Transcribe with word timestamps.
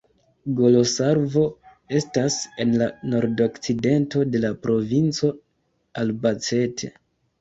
Golosalvo 0.59 1.43
estas 1.99 2.37
en 2.65 2.73
la 2.83 2.87
nordokcidento 3.11 4.25
de 4.37 4.43
la 4.47 4.53
provinco 4.65 5.31
Albacete. 6.05 6.91